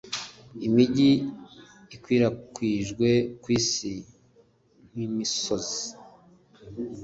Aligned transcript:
Imijyi 0.67 1.11
ikwirakwijwe 1.95 3.09
kwisi 3.41 3.93
nkimisozi 4.89 5.83